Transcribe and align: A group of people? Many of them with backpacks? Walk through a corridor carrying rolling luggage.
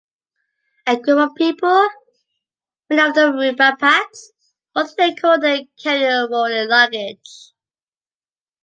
A 0.87 0.97
group 0.97 1.19
of 1.19 1.35
people? 1.35 1.87
Many 2.89 3.07
of 3.07 3.13
them 3.13 3.37
with 3.37 3.55
backpacks? 3.57 4.31
Walk 4.75 4.89
through 4.95 5.11
a 5.11 5.15
corridor 5.15 5.63
carrying 5.77 6.27
rolling 6.31 6.67
luggage. 6.67 7.53